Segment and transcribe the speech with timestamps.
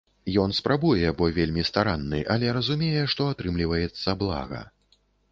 [0.43, 4.63] Ён спрабуе, бо вельмі старанны, але разумее, што атрымліваецца блага.